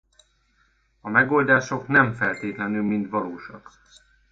A 1.01 1.09
megoldások 1.09 1.87
nem 1.87 2.13
feltétlenül 2.13 2.83
mind 2.83 3.09
valósak. 3.09 3.71